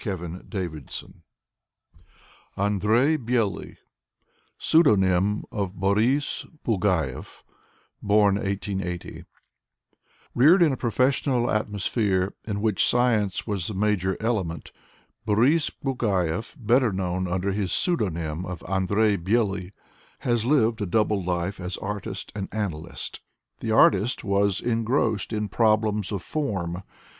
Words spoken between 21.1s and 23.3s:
life of artist and analyst